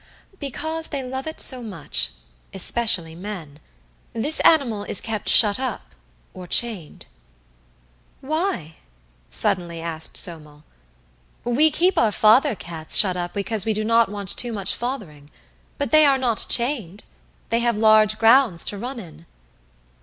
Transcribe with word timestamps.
"Because 0.39 0.87
they 0.87 1.03
love 1.03 1.27
it 1.27 1.39
so 1.39 1.61
much 1.61 2.09
especially 2.55 3.13
men. 3.13 3.59
This 4.13 4.39
animal 4.39 4.83
is 4.85 4.99
kept 4.99 5.29
shut 5.29 5.59
up, 5.59 5.93
or 6.33 6.47
chained." 6.47 7.05
"Why?" 8.19 8.77
suddenly 9.29 9.79
asked 9.79 10.17
Somel. 10.17 10.63
"We 11.43 11.69
keep 11.69 11.99
our 11.99 12.11
father 12.11 12.55
cats 12.55 12.97
shut 12.97 13.15
up 13.15 13.35
because 13.35 13.63
we 13.63 13.73
do 13.73 13.83
not 13.85 14.09
want 14.09 14.29
too 14.35 14.51
much 14.51 14.73
fathering; 14.73 15.29
but 15.77 15.91
they 15.91 16.03
are 16.03 16.17
not 16.17 16.47
chained 16.49 17.03
they 17.51 17.59
have 17.59 17.77
large 17.77 18.17
grounds 18.17 18.65
to 18.65 18.79
run 18.79 18.99
in." 18.99 19.27